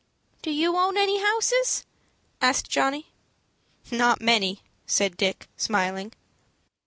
"Do 0.41 0.49
you 0.49 0.77
own 0.77 0.97
any 0.97 1.21
houses?" 1.23 1.85
asked 2.41 2.67
Johnny. 2.67 3.11
"Not 3.91 4.19
many," 4.19 4.63
said 4.87 5.15
Dick, 5.15 5.47
smiling. 5.57 6.11